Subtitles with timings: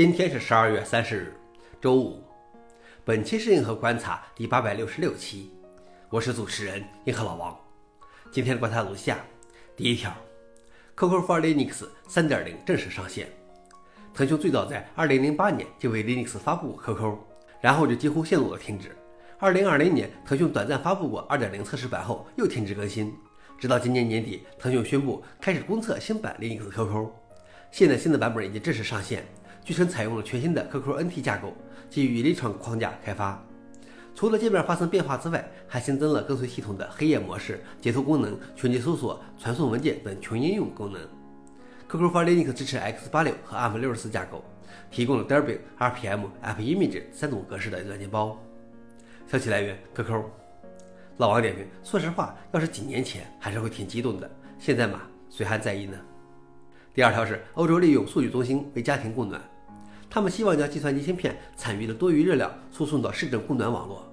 [0.00, 1.34] 今天是十二月三十日，
[1.78, 2.24] 周五。
[3.04, 5.50] 本期是硬核观察第八百六十六期，
[6.08, 7.54] 我是主持人硬核老王。
[8.32, 9.18] 今天的观察如下：
[9.76, 10.10] 第一条
[10.96, 13.28] ，QQ for Linux 三点零正式上线。
[14.14, 17.18] 腾讯最早在二零零八年就为 Linux 发布过 QQ，
[17.60, 18.96] 然后就几乎陷入了停止。
[19.38, 23.14] 二零二零年，腾讯短暂发布过二点零测试版后又停止更新，
[23.58, 27.10] 直到今年年底，腾讯宣布开始公测新版 Linux QQ。
[27.70, 29.22] 现在新的版本已经正式上线。
[29.64, 31.52] 据称采用了全新的 QQNT 架构，
[31.88, 33.42] 基于 Electron 框架开发。
[34.14, 41.00] 除了界面发生变化之外，还新增了跟随系统的黑夜模式、截图功能、全局搜索、传送文件等全应用功能。
[41.88, 44.44] QQ for Linux 支持 x86 和 ARM64 架构，
[44.90, 48.38] 提供了 Derby、RPM、AppImage 三种格式的软件包。
[49.26, 50.24] 消息来源：QQ。
[51.18, 55.96] 老王点评：说实话，要是几年前还是会挺激动的，现在嘛，谁还在意呢？
[56.92, 59.40] 第二条是欧洲利用数据中心为家庭供暖，
[60.10, 64.04] 他们希望将计算机芯片产余的多余热量输送到市政供暖网络。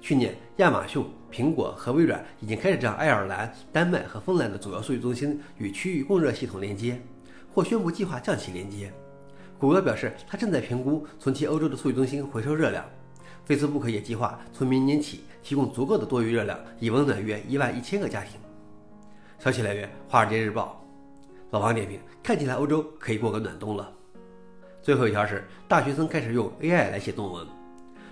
[0.00, 6.98] 去年，亚马逊、苹果和微软已经开始将爱尔兰、丹麦和芬兰的主要数据中心与区域供热系统连接，
[7.52, 8.90] 或宣布计划将其连接。
[9.58, 12.84] 谷歌表示，它正在评估从其欧洲的数据中心回收热量。
[13.46, 18.40] Facebook 也计划从明年起提供足够的多余热量，以温暖约一万一千个家庭。
[19.38, 20.82] 消息来源：华尔街日报。
[21.50, 23.92] 老王点评：看起来欧洲可以过个暖冬了。
[24.82, 27.46] 最后一条是，大学生开始用 AI 来写论文。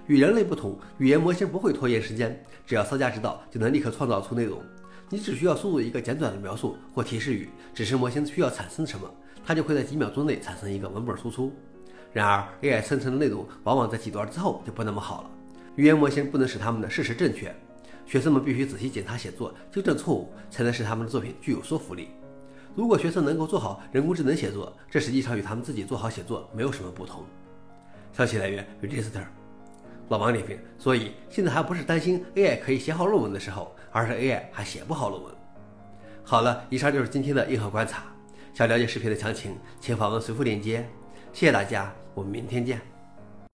[0.06, 4.62] 与人类不同，语言模型不会拖延时间，只要稍加指导，就能立刻创造出内容。
[5.08, 9.12] 你只需要输入一个简短的描述或提示语，指示模型需要产生什么，
[9.44, 11.52] 它就会在几秒钟内产生一个文本输出。
[12.12, 15.30] 然而，AI 生成的内容往往在几段之后就不那么好了。
[15.74, 17.52] 语言模型不能使他们的事实正确，
[18.06, 22.10] 学生们必须仔细检查写作，纠正错误，才能使他们的作品具有说服力。
[22.80, 27.22] 如果学生能够做好人工智能写作，这实际上与他们自己做好写作没有什么不同。
[28.10, 29.22] 消息来源：Register。
[30.08, 35.30] 老王点评：所以现在还不是担心 AI 可以写好论文的时候，而是 AI 还写不好论文。
[36.24, 38.04] 好了，以上就是今天的硬核观察。
[38.54, 40.88] 想了解视频的详情，请访问随附链接。
[41.34, 42.99] 谢谢大家，我们明天见。